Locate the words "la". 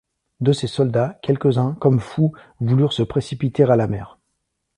3.75-3.85